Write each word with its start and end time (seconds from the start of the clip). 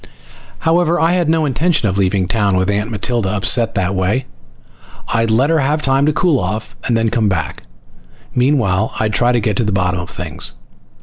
However, 0.65 0.99
I 0.99 1.11
had 1.11 1.29
no 1.29 1.45
intention 1.45 1.87
of 1.87 1.95
leaving 1.95 2.27
town 2.27 2.57
with 2.57 2.71
Aunt 2.71 2.89
Matilda 2.89 3.29
upset 3.29 3.75
that 3.75 3.93
way. 3.93 4.25
I'd 5.09 5.29
let 5.29 5.51
her 5.51 5.59
have 5.59 5.83
time 5.83 6.07
to 6.07 6.11
cool 6.11 6.39
off, 6.39 6.75
then 6.89 7.09
come 7.09 7.29
back. 7.29 7.61
Meanwhile 8.33 8.93
I'd 8.99 9.13
try 9.13 9.31
to 9.31 9.39
get 9.39 9.57
to 9.57 9.63
the 9.63 9.71
bottom 9.71 9.99
of 9.99 10.09
things. 10.09 10.55